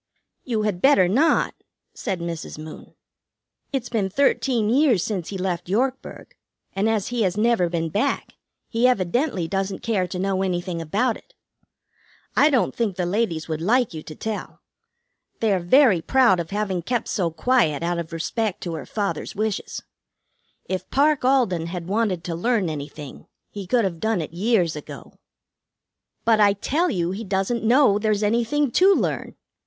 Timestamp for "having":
16.49-16.81